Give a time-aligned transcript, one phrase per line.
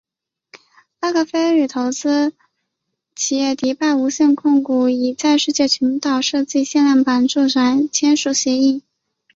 [0.99, 2.33] 拉格斐与投资
[3.15, 8.81] 企业迪拜无限控股以在世界群岛设计限量版住宅签署协议。